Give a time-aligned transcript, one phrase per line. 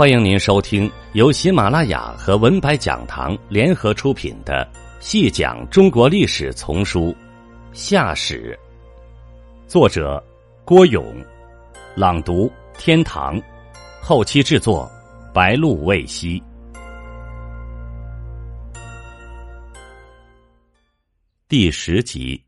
[0.00, 4.66] 欢迎您收听由喜马拉雅和文白讲堂联合出品的
[4.98, 7.08] 《细讲中国历史丛书·
[7.74, 8.58] 夏史》，
[9.68, 10.24] 作者
[10.64, 11.14] 郭勇，
[11.94, 13.38] 朗读天堂，
[14.00, 14.90] 后期制作
[15.34, 16.42] 白露未晞。
[21.46, 22.42] 第十集，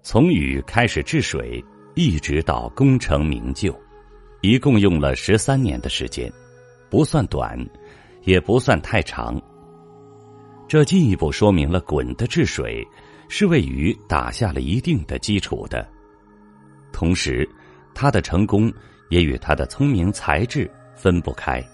[0.00, 1.62] 从禹开始治水，
[1.94, 3.78] 一直到功成名就。
[4.44, 6.30] 一共用了十三年的时间，
[6.90, 7.58] 不算短，
[8.24, 9.40] 也不算太长。
[10.68, 12.86] 这进一步说明了鲧的治水
[13.26, 15.88] 是为禹打下了一定的基础的。
[16.92, 17.48] 同时，
[17.94, 18.70] 他的成功
[19.08, 21.64] 也与他的聪明才智分不开。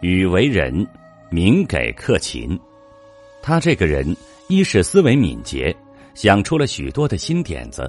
[0.00, 0.86] 禹为人，
[1.30, 2.58] 敏给克勤。
[3.42, 4.16] 他这个人，
[4.48, 5.76] 一是思维敏捷，
[6.14, 7.82] 想出了许多的新点子；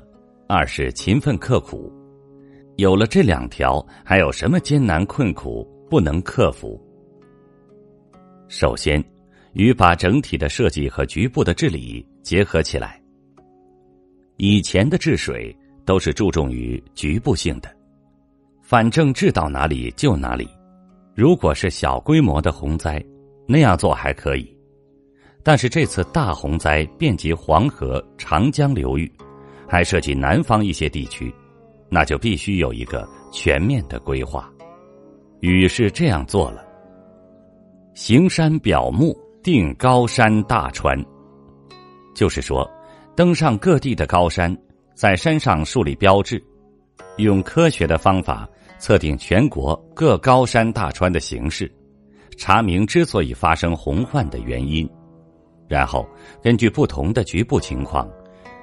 [0.50, 1.90] 二是勤奋刻苦。
[2.78, 6.82] 有了这两条，还有什么艰难困苦不能克服？
[8.49, 9.04] 首先，
[9.54, 13.02] 与把整体的设计和局部的治理结合起来。
[14.36, 15.55] 以前的治水
[15.86, 17.74] 都是注重于局部性的，
[18.62, 20.46] 反正治到哪里就哪里。
[21.16, 23.02] 如果是小规模的洪灾，
[23.48, 24.44] 那样做还可以；
[25.44, 29.10] 但是这次大洪灾遍及黄河、长江流域，
[29.66, 31.34] 还涉及南方一些地区。
[31.90, 34.52] 那就必须有一个全面的规划。
[35.41, 36.66] 禹是这样做了：
[37.94, 40.98] 行山表目，定高山大川。
[42.16, 42.70] 就是说，
[43.16, 44.58] 登上各地的高山，
[44.94, 46.42] 在山上树立标志，
[47.18, 48.49] 用科学的方法
[48.80, 51.72] 测定全国各高山大川的形势，
[52.38, 54.90] 查明之所以发生洪患的原因，
[55.68, 56.08] 然后
[56.42, 58.10] 根据不同的局部情况，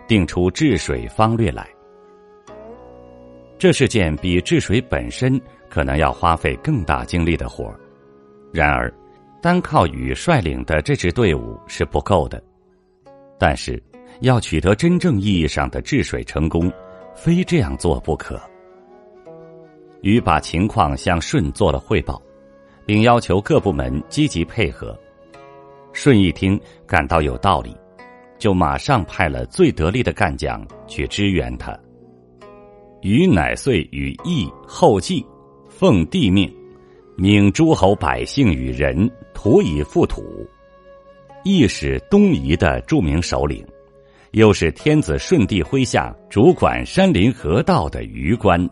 [0.09, 1.69] 定出治水方略来。
[3.63, 7.79] 这是件比治水本身可能要花费更大精力的活儿，
[8.53, 8.93] 然而，
[9.41, 12.43] 单靠禹率领的这支队伍是不够的。
[13.39, 13.81] 但是，
[14.21, 16.69] 要取得真正意义上的治水成功，
[17.15, 18.37] 非这样做不可。
[20.01, 22.21] 禹把情况向舜做了汇报，
[22.85, 24.99] 并要求各部门积极配合。
[25.93, 27.77] 舜一听，感到有道理，
[28.39, 31.79] 就马上派了最得力的干将去支援他。
[33.03, 35.27] 禹乃遂与义后继，
[35.69, 36.49] 奉帝命，
[37.17, 40.49] 命诸侯百姓与人，土以覆土。
[41.43, 43.67] 义是东夷的著名首领，
[44.31, 48.71] 又是天子舜帝麾下主管山林河道的虞官。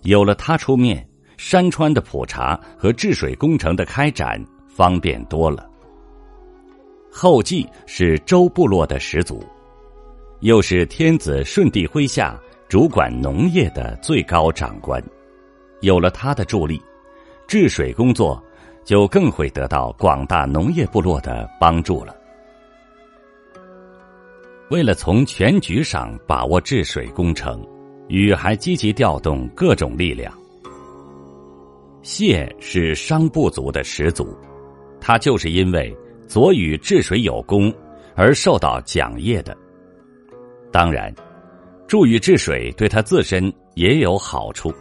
[0.00, 5.68] 有了他出面，山川的普查和治水工程的开展方便多了。
[7.10, 9.44] 后继是周部落的始祖，
[10.40, 12.40] 又是天子舜帝麾下。
[12.72, 14.98] 主管农业的最高长官，
[15.82, 16.80] 有了他的助力，
[17.46, 18.42] 治水工作
[18.82, 22.16] 就更会得到广大农业部落的帮助了。
[24.70, 27.62] 为了从全局上把握治水工程，
[28.08, 30.32] 禹还积极调动各种力量。
[32.00, 34.34] 谢是商部族的始祖，
[34.98, 35.94] 他就是因为
[36.26, 37.70] 左禹治水有功
[38.16, 39.54] 而受到奖业的。
[40.72, 41.14] 当然。
[41.92, 44.72] 助禹治水对他自身也有好处，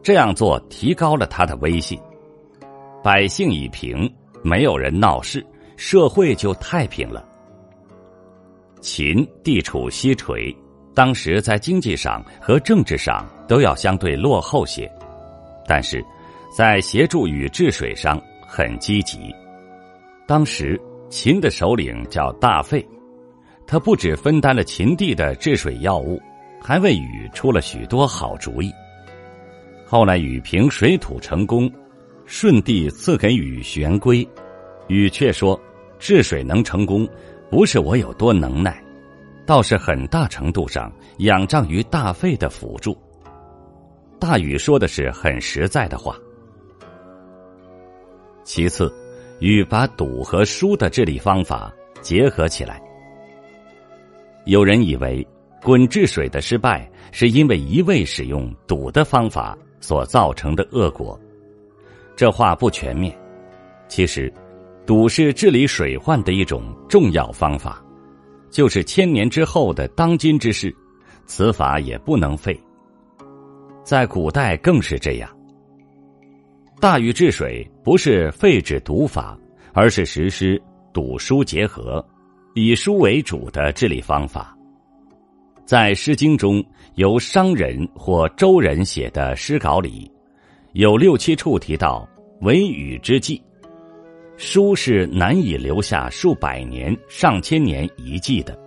[0.00, 1.98] 这样做提高了他的威信。
[3.02, 4.08] 百姓已平，
[4.40, 5.44] 没有人闹事，
[5.76, 7.26] 社会就太平了。
[8.80, 10.54] 秦地处西陲，
[10.94, 14.88] 当时在经济上和政治上都要相对落后些，
[15.66, 16.00] 但是
[16.56, 19.34] 在协助禹治水上很积极。
[20.28, 22.86] 当时秦的首领叫大费。
[23.70, 26.20] 他不只分担了秦地的治水要务，
[26.60, 28.74] 还为禹出了许多好主意。
[29.86, 31.70] 后来禹平水土成功，
[32.26, 34.28] 舜帝赐给禹玄龟，
[34.88, 35.56] 禹却说
[36.00, 37.08] ：“治水能成功，
[37.48, 38.82] 不是我有多能耐，
[39.46, 42.98] 倒是很大程度上仰仗于大费的辅助。”
[44.18, 46.16] 大禹说的是很实在的话。
[48.42, 48.92] 其次，
[49.38, 52.82] 禹把堵和疏的治理方法结合起来。
[54.50, 55.24] 有人以为
[55.62, 61.16] 鲧治水的失败是因为一味使用堵的方法所造成的恶果，
[62.16, 63.16] 这话不全面。
[63.86, 64.32] 其实，
[64.84, 67.80] 堵是治理水患的一种重要方法，
[68.50, 70.74] 就是千年之后的当今之事，
[71.26, 72.60] 此法也不能废。
[73.84, 75.30] 在古代更是这样。
[76.80, 79.38] 大禹治水不是废止堵法，
[79.72, 80.60] 而是实施
[80.92, 82.04] 堵疏结合。
[82.54, 84.56] 以书为主的治理方法，
[85.64, 86.62] 在《诗经》中
[86.96, 90.10] 由商人或周人写的诗稿里，
[90.72, 92.08] 有六七处提到
[92.40, 93.40] 为禹之祭，
[94.36, 98.52] 书是难以留下数百年、上千年遗迹的。《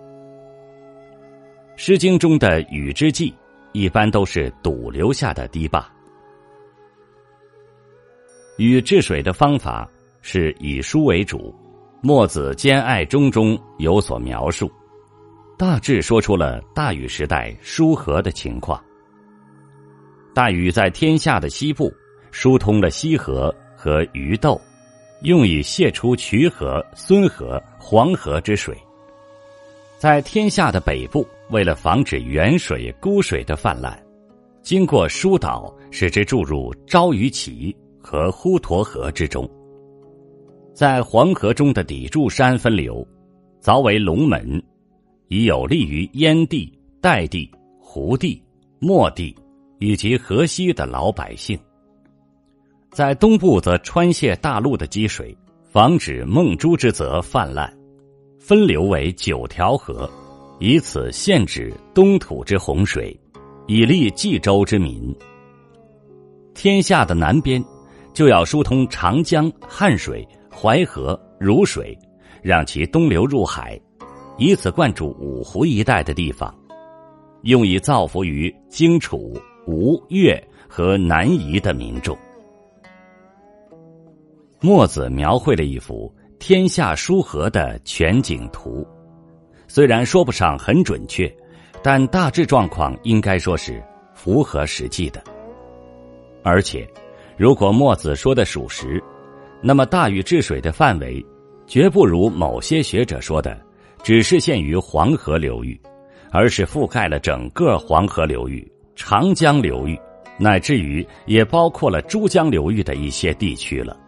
[1.76, 3.34] 诗经》中的禹之祭，
[3.72, 5.86] 一般都是堵留下的堤坝。
[8.56, 9.86] 禹治水的方法
[10.22, 11.54] 是以书为主，
[12.06, 14.70] 墨子《兼爱中》中有所描述，
[15.56, 18.78] 大致说出了大禹时代疏河的情况。
[20.34, 21.90] 大禹在天下的西部
[22.30, 24.60] 疏通了西河和鱼窦，
[25.22, 28.76] 用以泄出渠河、孙河、黄河之水。
[29.96, 33.98] 在天下的北部，为了防止源水、孤水的泛滥，
[34.60, 37.74] 经过疏导，使之注入朝鱼岐。
[38.06, 39.48] 和滹沱河之中，
[40.74, 43.06] 在黄河中的砥柱山分流，
[43.62, 44.60] 凿为龙门，
[45.28, 47.48] 以有利于燕地、代地、
[47.78, 48.42] 胡地、
[48.80, 49.32] 漠地
[49.78, 51.56] 以及河西的老百姓。
[52.90, 57.72] 在东部则穿泄大陆的积水，防止孟珠之泽泛滥，
[58.40, 60.10] 分流为九条河，
[60.58, 63.16] 以此限制东土之洪水，
[63.68, 65.14] 以利冀州之民。
[66.52, 67.64] 天下的南边。
[68.12, 70.24] 就要疏通长江、汉水、
[70.54, 71.98] 淮河、汝水，
[72.40, 73.78] 让其东流入海，
[74.38, 76.54] 以此灌注五湖一带的地方，
[77.42, 79.34] 用以造福于荆楚、
[79.66, 82.16] 吴越和南夷的民众。
[84.60, 88.86] 墨子描绘了一幅天下疏河的全景图，
[89.66, 91.30] 虽然说不上很准确，
[91.82, 93.82] 但大致状况应该说是
[94.14, 95.22] 符合实际的，
[96.42, 96.88] 而且。
[97.36, 99.02] 如果墨子说的属实，
[99.66, 101.24] 那么大禹治水的范围，
[101.66, 103.58] 绝不如某些学者说的，
[104.02, 105.80] 只是限于黄河流域，
[106.30, 109.98] 而是覆盖了整个黄河流域、长江流域，
[110.38, 113.98] 乃至于也包括了珠江流域的一些地区了。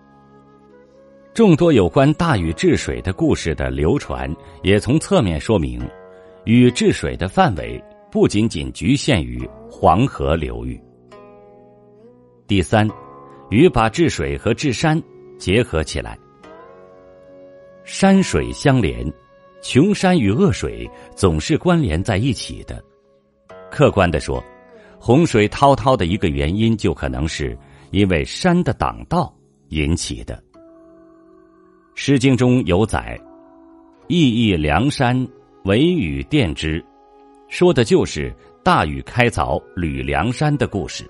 [1.33, 4.31] 众多有关大禹治水的故事的流传，
[4.63, 5.81] 也从侧面说明，
[6.45, 7.83] 禹治水的范围
[8.13, 10.79] 不仅仅局限于黄河流域。
[12.47, 12.87] 第三。
[13.49, 15.01] 禹把治水和治山
[15.39, 16.19] 结合起来，
[17.85, 19.11] 山水相连，
[19.63, 22.83] 穷山与恶水总是关联在一起的。
[23.71, 24.43] 客观的说，
[24.99, 27.57] 洪水滔滔的一个原因，就可能是
[27.91, 29.35] 因为山的挡道
[29.69, 30.35] 引起的。
[31.95, 33.19] 《诗经》中有载
[34.09, 35.27] ：“意义梁山，
[35.65, 36.85] 惟禹奠之”，
[37.49, 41.07] 说的就是大禹开凿吕梁山的故事。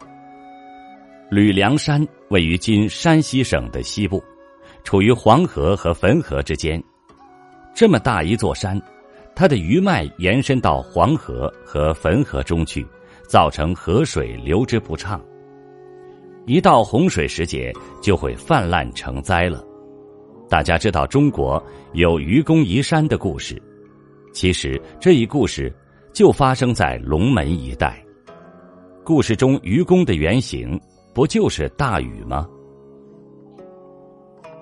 [1.29, 4.23] 吕梁山位于今山西省的西部，
[4.85, 6.81] 处于黄河和汾河之间。
[7.75, 8.81] 这么大一座山，
[9.35, 12.87] 它的余脉延伸到黄河和汾河中去，
[13.27, 15.21] 造成河水流之不畅。
[16.47, 19.65] 一到洪水时节，就会泛滥成灾了。
[20.49, 21.61] 大家知道中国
[21.93, 23.61] 有愚公移山的故事，
[24.33, 25.75] 其实这一故事
[26.13, 28.01] 就发生在龙门一带。
[29.03, 30.81] 故事中愚公的原型。
[31.17, 32.47] 不就是大禹吗？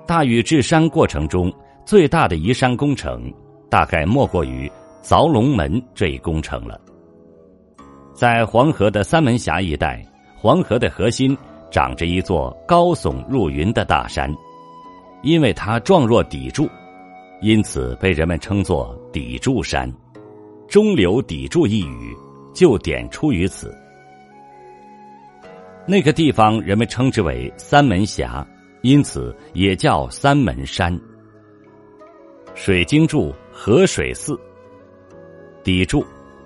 [0.06, 1.52] 大禹治山过程中
[1.84, 3.28] 最大的移山工程，
[3.68, 4.70] 大概莫过于
[5.02, 6.80] 凿龙门这一工程了。
[8.14, 10.00] 在黄河的三门峡一带，
[10.36, 11.36] 黄河的核心
[11.72, 14.32] 长着一座高耸入云的大山，
[15.24, 16.68] 因为它状若砥柱，
[17.40, 19.92] 因此被人们称作砥柱山。
[20.68, 22.16] 中流砥柱一语
[22.54, 23.76] 就点出于此。
[25.86, 28.46] 那个地方人们称之为三门峡，
[28.80, 30.98] 因此也叫三门山。
[32.54, 34.38] 水经注：河水寺。
[35.62, 36.04] 砥柱，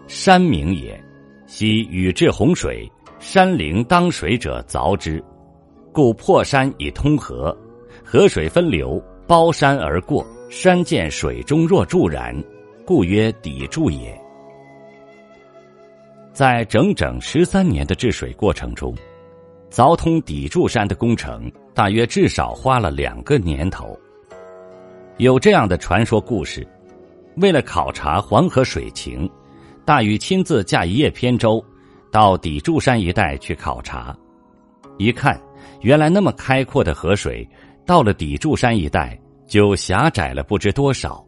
[0.08, 1.00] 山名也。
[1.46, 2.90] 昔禹治洪水，
[3.20, 5.22] 山陵当水者凿之，
[5.92, 7.56] 故破山以通河，
[8.04, 12.34] 河水分流，包山而过，山见水中若注然，
[12.84, 14.20] 故曰砥柱也。
[16.32, 18.94] 在整整十三年的治水过程中。
[19.70, 23.98] 凿通砥柱山的工程大约至少花了两个年头。
[25.18, 26.66] 有这样的传说故事：
[27.36, 29.28] 为了考察黄河水情，
[29.84, 31.64] 大禹亲自驾一叶扁舟
[32.10, 34.16] 到砥柱山一带去考察。
[34.96, 35.40] 一看，
[35.80, 37.48] 原来那么开阔的河水，
[37.84, 41.24] 到了砥柱山一带就狭窄了不知多少。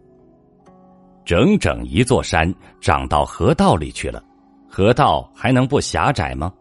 [1.25, 4.23] 整整一座山长到河道里去了，
[4.69, 6.53] 河道还能不狭窄吗？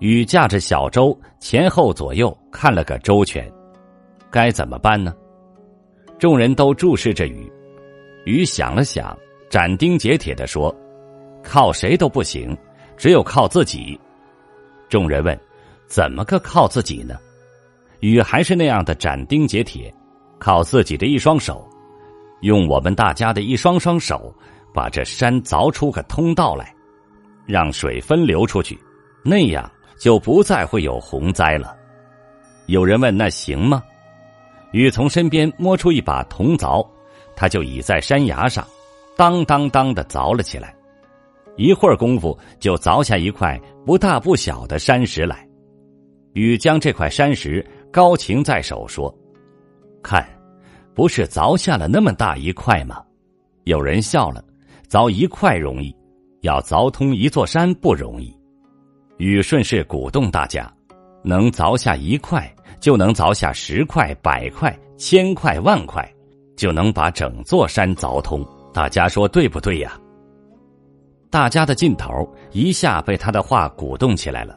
[0.00, 3.50] 禹驾着小舟前后左右看了个周全，
[4.30, 5.12] 该怎么办呢？
[6.18, 7.50] 众人都注视着禹，
[8.24, 9.16] 禹想了想，
[9.50, 10.74] 斩钉截铁的说
[11.42, 12.56] ：“靠谁都不行，
[12.96, 13.98] 只有靠自己。”
[14.88, 15.38] 众人问
[15.88, 17.18] ：“怎么个靠自己呢？
[17.98, 19.92] 禹还是那样的斩钉截铁，
[20.38, 21.68] 靠自己的一双手，
[22.42, 24.32] 用我们大家的一双双手，
[24.72, 26.72] 把这山凿出个通道来，
[27.46, 28.78] 让水分流出去，
[29.24, 31.76] 那样就不再会有洪灾了。
[32.66, 33.82] 有人问：“那行吗？”
[34.72, 36.86] 禹从身边摸出一把铜凿，
[37.34, 38.66] 他就倚在山崖上，
[39.16, 40.74] 当当当的凿了起来。
[41.56, 45.44] 一会儿功夫，就凿下一块不大不小的山石来。
[46.34, 49.12] 禹将这块山石高擎在手，说
[50.04, 50.24] ：“看，
[50.94, 53.02] 不是凿下了那么大一块吗？”
[53.64, 54.44] 有人笑了
[54.88, 55.92] ：“凿一块容易，
[56.42, 58.32] 要凿通一座山不容易。”
[59.18, 60.72] 禹顺势鼓动大家
[61.22, 66.08] ：“能凿下一块，就能凿下十块、百块、千块、万块，
[66.56, 69.98] 就能把整座山凿通。”大家说对不对呀？
[71.30, 72.06] 大家的劲头
[72.52, 74.56] 一下被他的话鼓动起来了，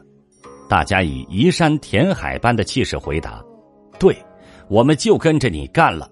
[0.68, 3.42] 大家以移山填海般的气势回答
[3.98, 4.16] ：“对，
[4.68, 6.08] 我们就跟着你干了。”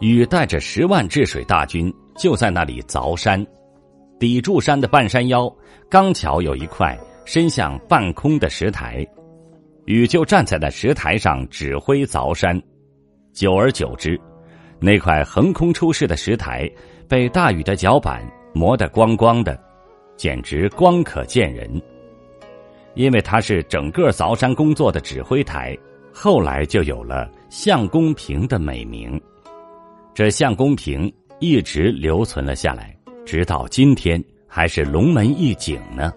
[0.00, 3.46] 禹带着十万治水大军就在那里凿山，
[4.18, 5.52] 抵住山的半山腰
[5.88, 9.06] 刚巧有一块伸向半空的石台，
[9.84, 12.60] 禹就站在那石台上指挥凿山。
[13.32, 14.20] 久而久之，
[14.80, 16.70] 那块横空出世的石台
[17.08, 18.24] 被大禹的脚板。
[18.54, 19.62] 磨得光光的，
[20.16, 21.70] 简直光可见人。
[22.94, 25.76] 因为他是整个凿山工作的指挥台，
[26.10, 29.20] 后来就有了相公坪的美名。
[30.14, 32.95] 这相公坪一直留存了下来，
[33.26, 36.12] 直到今天还是龙门一景呢。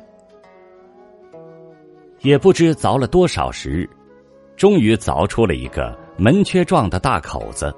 [2.21, 3.89] 也不知凿了多少时日，
[4.55, 7.73] 终于凿出了一个门缺状的大口子。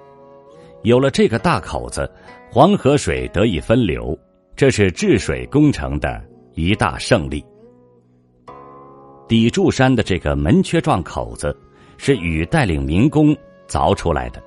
[0.84, 2.12] 有了这个大口子，
[2.52, 4.18] 黄河水得以分流。
[4.54, 6.22] 这是治水工程的
[6.54, 7.44] 一大胜利。
[9.28, 11.56] 砥柱山的这个门缺状口子，
[11.98, 13.36] 是禹带领民工
[13.68, 14.44] 凿出来的，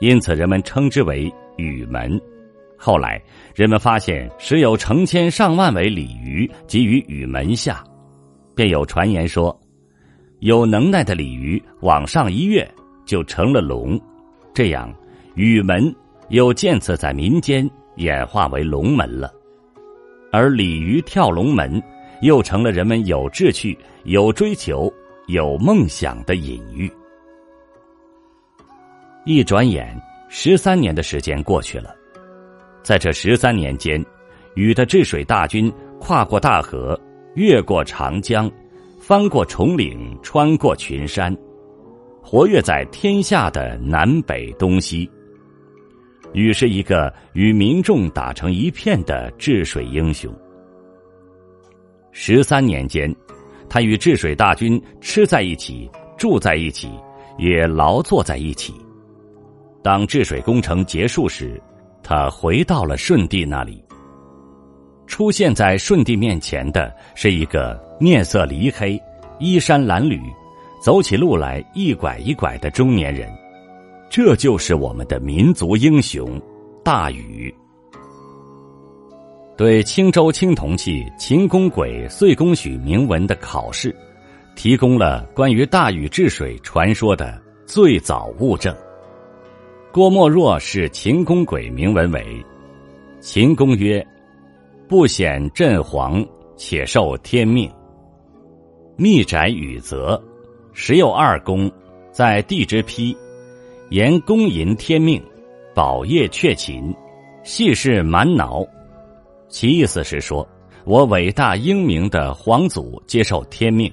[0.00, 2.20] 因此人们称之为禹门。
[2.84, 3.22] 后来
[3.54, 7.84] 人们发现时有成千上万尾鲤鱼集于禹门下，
[8.56, 9.56] 便有传言说，
[10.40, 12.68] 有能耐的鲤鱼往上一跃
[13.06, 14.00] 就成了龙，
[14.52, 14.92] 这样
[15.36, 15.94] 禹门
[16.30, 17.70] 又渐次在民间。
[17.96, 19.30] 演化为龙门了，
[20.32, 21.80] 而鲤鱼跳龙门，
[22.22, 24.90] 又成了人们有志趣、有追求、
[25.26, 26.90] 有梦想的隐喻。
[29.26, 29.94] 一转眼，
[30.30, 31.94] 十三年的时间过去了，
[32.82, 34.04] 在这十三年间，
[34.54, 36.98] 禹的治水大军跨过大河，
[37.34, 38.50] 越过长江，
[38.98, 41.36] 翻过重岭，穿过群山，
[42.20, 45.08] 活跃在天下的南北东西。
[46.32, 50.34] 禹是一个与民众打成一片的治水英雄。
[52.10, 53.14] 十三年间，
[53.68, 56.90] 他与治水大军吃在一起，住在一起，
[57.38, 58.74] 也劳作在一起。
[59.82, 61.60] 当治水工程结束时，
[62.02, 63.82] 他回到了舜帝那里。
[65.06, 69.00] 出现在舜帝面前的是一个面色黧黑、
[69.38, 70.20] 衣衫褴褛、
[70.80, 73.30] 走起路来一拐一拐的中年人。
[74.08, 76.40] 这就是我们的民族英雄
[76.84, 77.54] 大禹。
[79.56, 83.94] 对青州青铜器秦公轨岁公许铭文的考试，
[84.56, 88.74] 提供了关于大禹治水传说的最早物证。
[89.92, 92.42] 郭沫若是秦公鬼铭文为：
[93.20, 94.02] 秦公曰
[94.88, 96.24] ：“不显朕皇，
[96.56, 97.70] 且受天命。
[98.96, 100.18] 密宅禹泽，
[100.72, 101.70] 时有二公，
[102.10, 103.14] 在地之丕。”
[103.90, 105.22] 言公淫天命，
[105.74, 106.94] 宝业却勤，
[107.44, 108.66] 系是蛮挠。
[109.50, 110.48] 其意思是说，
[110.86, 113.92] 我伟大英明的皇祖接受天命，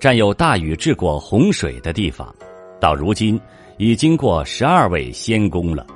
[0.00, 2.34] 占有大禹治过洪水的地方，
[2.80, 3.38] 到如今
[3.78, 5.86] 已经过十二位仙公了。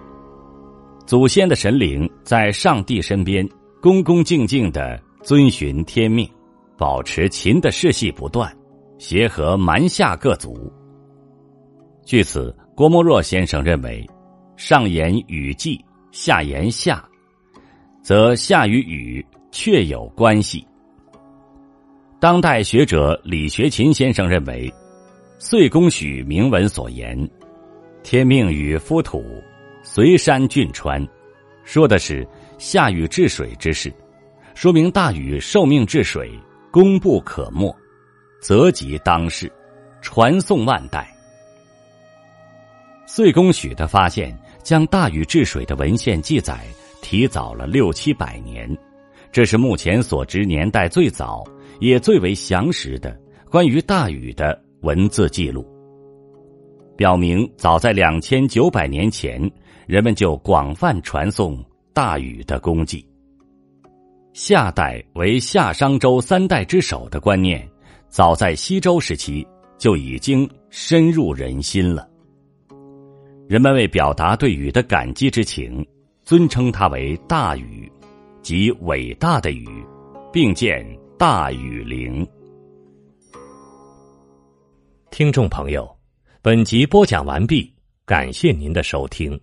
[1.07, 3.49] 祖先的神灵在上帝身边，
[3.81, 6.29] 恭恭敬敬的遵循天命，
[6.77, 8.55] 保持秦的世系不断，
[8.99, 10.73] 协和蛮下各族。
[12.05, 12.55] 据此。
[12.79, 14.09] 郭沫若先生认为，
[14.57, 17.05] 上言雨季，下言夏，
[18.05, 20.65] 则夏与雨确有关系。
[22.21, 24.73] 当代学者李学勤先生认为，
[25.41, 27.19] 岁公许铭文所言
[28.11, 29.23] “天命与夫土，
[29.83, 31.07] 随山峻川”，
[31.63, 33.93] 说的是夏禹治水之事，
[34.55, 36.33] 说明大禹受命治水，
[36.71, 37.71] 功不可没，
[38.41, 39.53] 泽及当世，
[40.01, 41.15] 传颂万代。
[43.07, 46.65] 岁公许的发现，将大禹治水的文献记载
[47.03, 48.75] 提早了六七百年，
[49.31, 51.45] 这是目前所知年代最早
[51.79, 53.15] 也最为详实的
[53.51, 55.63] 关于大禹的文字记录，
[56.99, 59.41] 表明早在两千九百年前，
[59.87, 61.65] 人们就广泛传颂
[61.95, 63.07] 大禹的功绩。
[64.33, 67.65] 夏代为夏商周三代之首的观念，
[68.09, 69.47] 早在西周时期
[69.79, 72.11] 就已经深入人心了。
[73.47, 75.87] 人们为表达对禹的感激之情，
[76.25, 77.89] 尊称他为大禹，
[78.43, 79.69] 即伟大的禹，
[80.33, 80.85] 并建
[81.17, 82.27] 大禹陵。
[85.13, 85.89] 听众朋友，
[86.49, 87.71] 本集播讲完毕，
[88.07, 89.39] 感谢您的收听。